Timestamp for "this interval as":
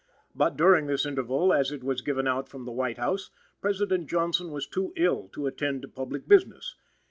0.87-1.71